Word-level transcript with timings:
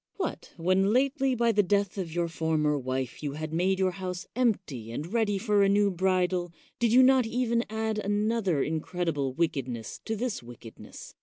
What? 0.15 0.53
when 0.57 0.91
lately 0.93 1.35
by 1.35 1.51
the 1.51 1.61
death 1.61 1.95
of 1.99 2.11
your 2.11 2.27
former 2.27 2.75
wife 2.75 3.21
you 3.21 3.33
had 3.33 3.53
made 3.53 3.77
your 3.77 3.91
house 3.91 4.25
empty 4.35 4.89
and 4.91 5.13
ready 5.13 5.37
for 5.37 5.61
a 5.61 5.69
new 5.69 5.91
bridal, 5.91 6.51
did 6.79 6.91
you 6.91 7.03
not 7.03 7.27
even 7.27 7.63
add 7.69 7.99
another 7.99 8.63
incredible 8.63 9.31
wickedness 9.33 10.01
to 10.05 10.15
this 10.15 10.41
wickedness? 10.41 11.13